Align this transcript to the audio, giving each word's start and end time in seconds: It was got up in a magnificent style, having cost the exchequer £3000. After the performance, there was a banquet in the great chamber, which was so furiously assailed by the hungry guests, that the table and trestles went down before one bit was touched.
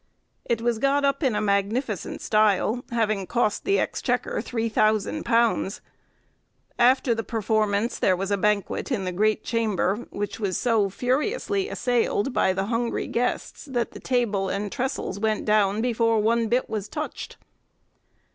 It 0.45 0.63
was 0.63 0.79
got 0.79 1.05
up 1.05 1.21
in 1.21 1.35
a 1.35 1.41
magnificent 1.41 2.21
style, 2.21 2.83
having 2.89 3.27
cost 3.27 3.65
the 3.65 3.77
exchequer 3.77 4.41
£3000. 4.41 5.81
After 6.79 7.13
the 7.13 7.23
performance, 7.23 7.99
there 7.99 8.15
was 8.15 8.31
a 8.31 8.35
banquet 8.37 8.91
in 8.91 9.05
the 9.05 9.11
great 9.11 9.43
chamber, 9.43 10.07
which 10.09 10.39
was 10.39 10.57
so 10.57 10.89
furiously 10.89 11.69
assailed 11.69 12.33
by 12.33 12.51
the 12.51 12.65
hungry 12.65 13.05
guests, 13.05 13.65
that 13.65 13.91
the 13.91 13.99
table 13.99 14.49
and 14.49 14.71
trestles 14.71 15.19
went 15.19 15.45
down 15.45 15.81
before 15.83 16.17
one 16.19 16.47
bit 16.47 16.67
was 16.67 16.89
touched. 16.89 17.37